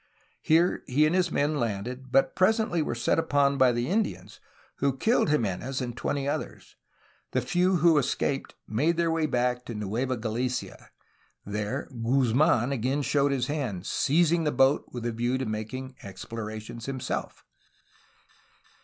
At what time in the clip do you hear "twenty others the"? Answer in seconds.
5.95-7.41